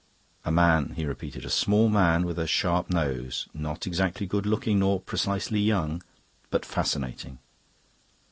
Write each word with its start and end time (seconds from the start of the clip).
"A 0.43 0.51
man," 0.51 0.93
he 0.95 1.05
repeated 1.05 1.45
"a 1.45 1.49
small 1.51 1.87
man 1.87 2.23
with 2.25 2.39
a 2.39 2.47
sharp 2.47 2.89
nose, 2.89 3.47
not 3.53 3.85
exactly 3.85 4.25
good 4.25 4.47
looking 4.47 4.79
nor 4.79 4.99
precisely 4.99 5.59
young, 5.59 6.01
but 6.49 6.65
fascinating." 6.65 7.37